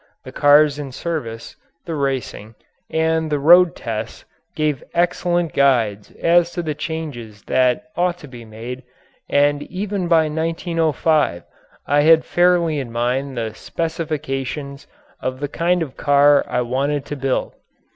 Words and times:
The 0.23 0.31
cars 0.31 0.79
in 0.79 0.91
service, 0.91 1.55
the 1.85 1.93
racing, 1.93 2.55
and 2.89 3.31
the 3.31 3.37
road 3.37 3.75
tests 3.75 4.25
gave 4.55 4.83
excellent 4.95 5.53
guides 5.53 6.09
as 6.19 6.49
to 6.53 6.63
the 6.63 6.73
changes 6.73 7.43
that 7.43 7.83
ought 7.95 8.17
to 8.25 8.27
be 8.27 8.43
made, 8.43 8.81
and 9.29 9.61
even 9.61 10.07
by 10.07 10.27
1905 10.27 11.43
I 11.85 12.01
had 12.01 12.25
fairly 12.25 12.79
in 12.79 12.91
mind 12.91 13.37
the 13.37 13.53
specifications 13.53 14.87
of 15.21 15.39
the 15.39 15.47
kind 15.47 15.83
of 15.83 15.97
car 15.97 16.43
I 16.47 16.61
wanted 16.61 17.05
to 17.05 17.15
build. 17.15 17.53